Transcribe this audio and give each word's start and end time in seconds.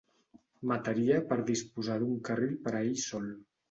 Mataria 0.71 1.21
per 1.29 1.39
disposar 1.51 2.01
d'un 2.07 2.19
carril 2.31 2.61
per 2.67 2.79
a 2.79 2.85
ell 2.85 2.95
sol. 3.09 3.35